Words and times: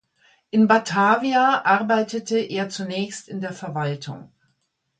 In 0.49 0.65
Batavia 0.67 1.63
arbeitete 1.63 2.39
er 2.39 2.69
zunächst 2.69 3.29
in 3.29 3.39
der 3.39 3.53
Verwaltung. 3.53 4.31